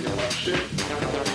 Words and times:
Shit. 0.00 1.29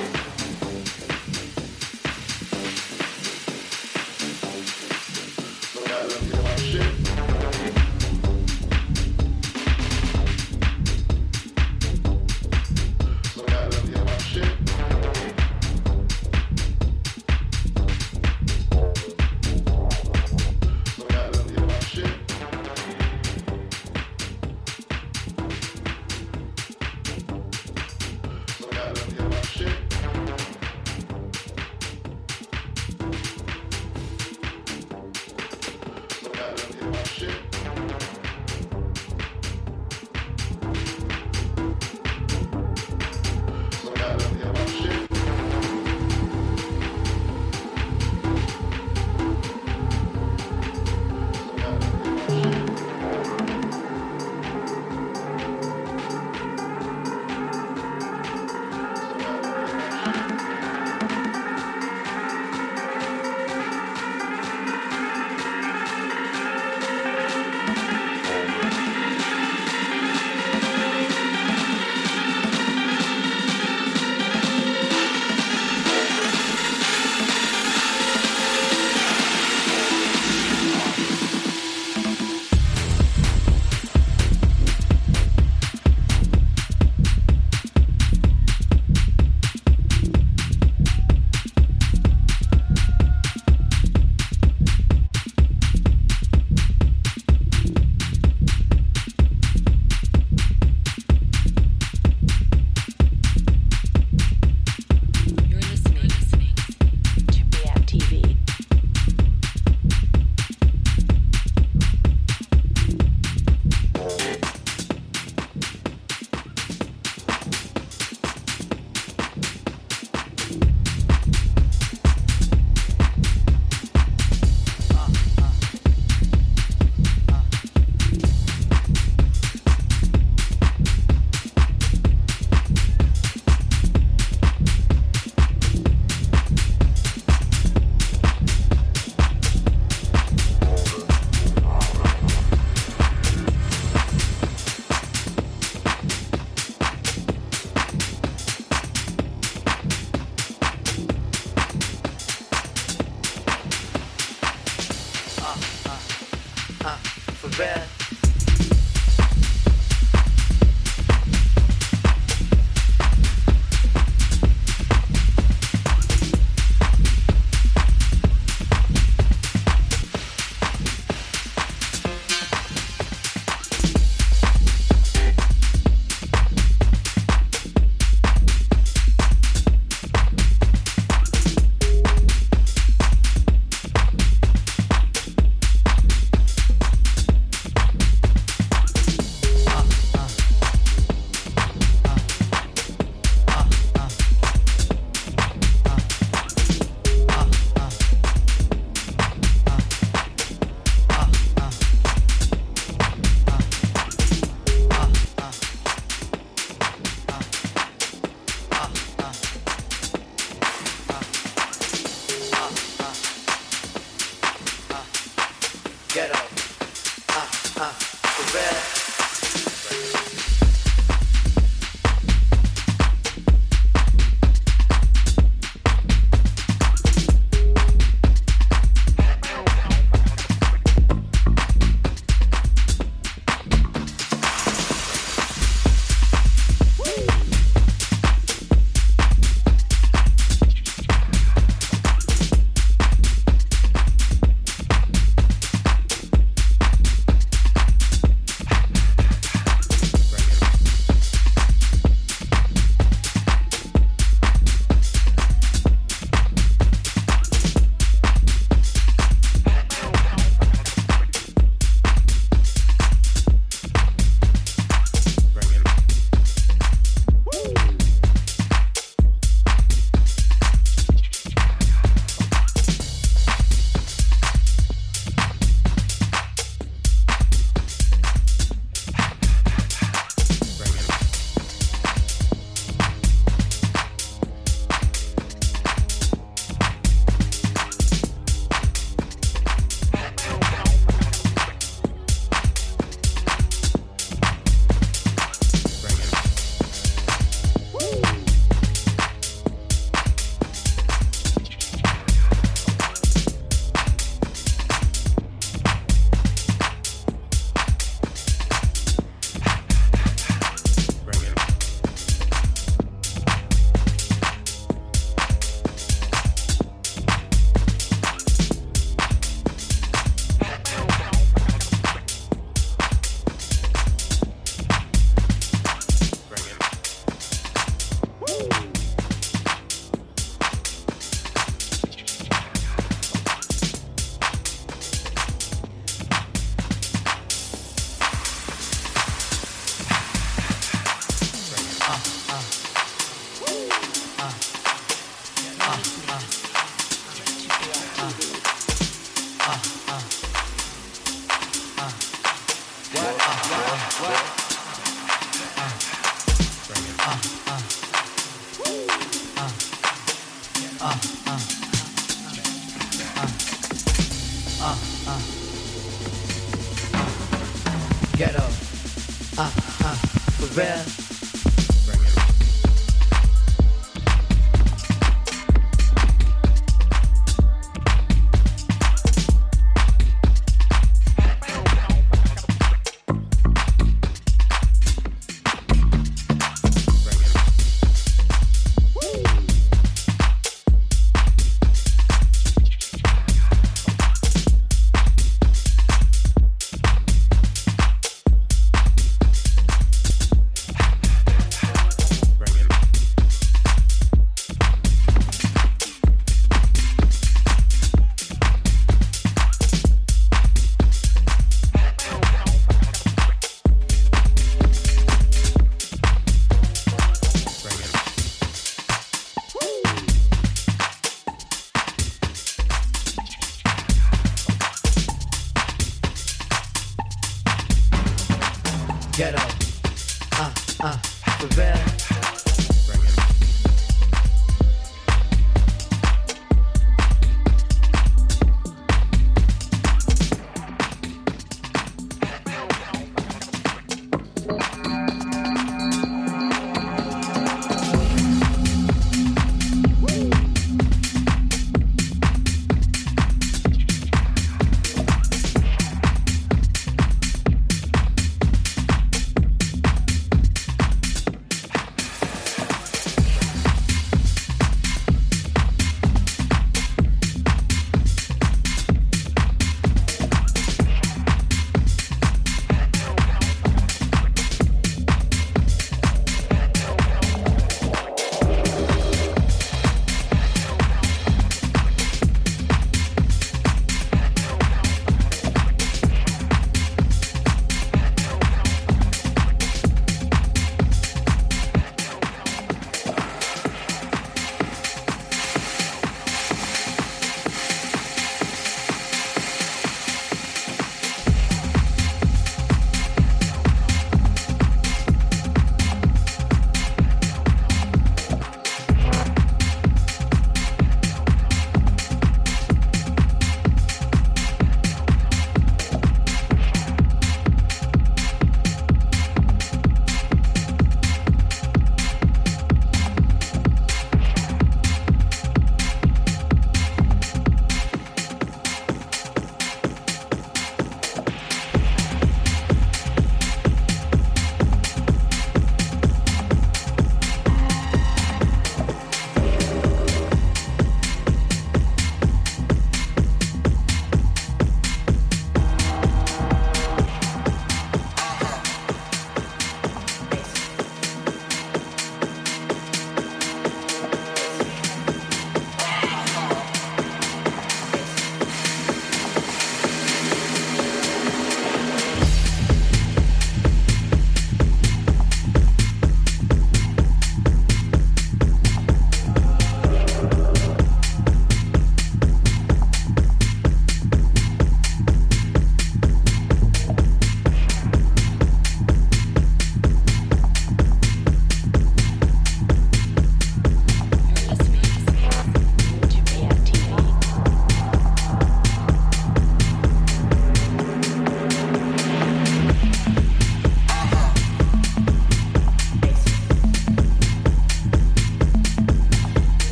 I'm 217.78 217.92
the 217.92 218.54
red. 218.54 219.15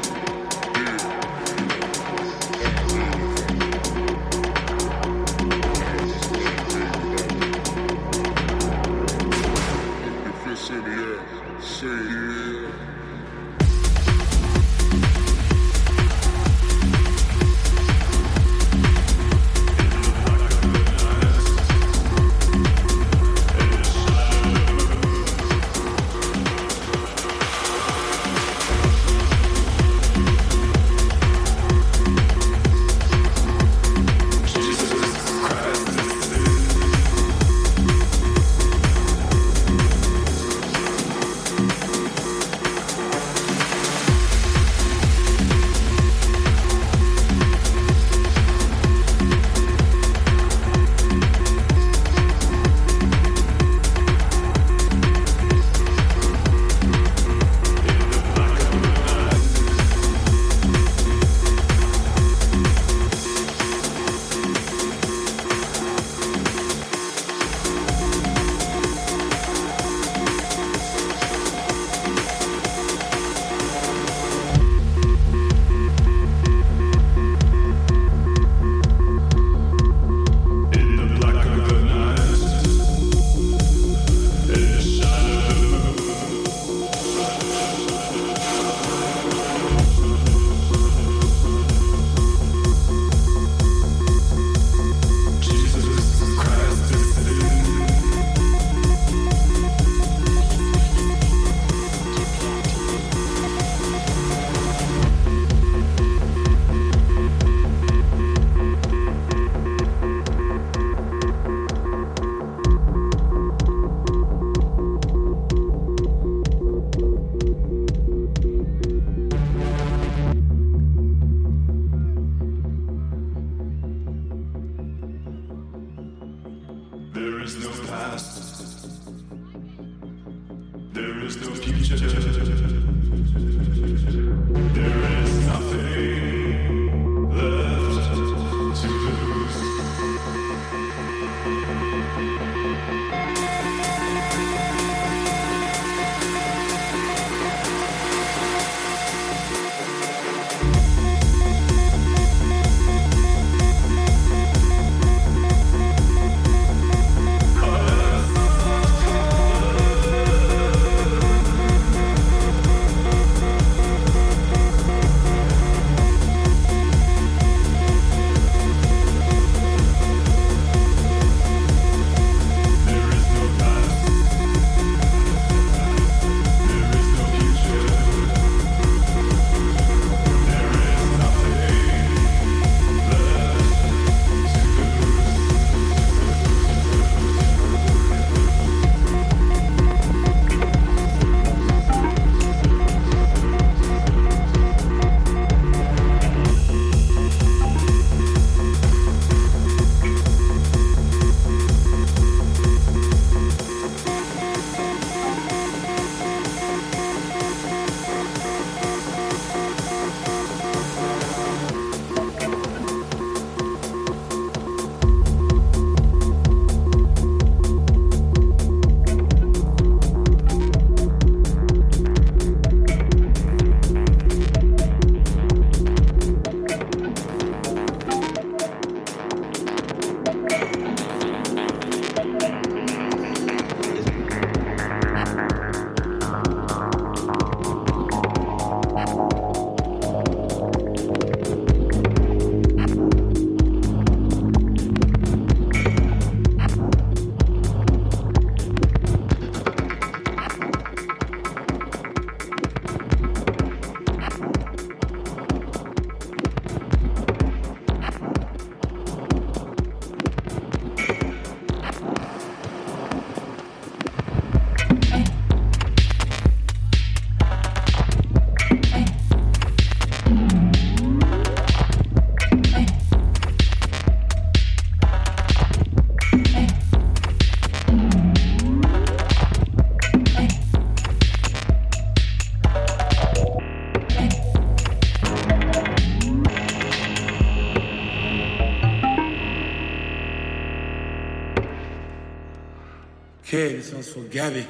For 294.13 294.21
Gabby. 294.25 294.67